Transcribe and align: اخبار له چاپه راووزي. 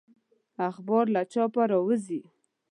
اخبار 0.69 1.05
له 1.15 1.21
چاپه 1.33 1.63
راووزي. 1.71 2.21